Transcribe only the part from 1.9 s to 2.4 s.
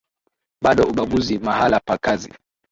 kazi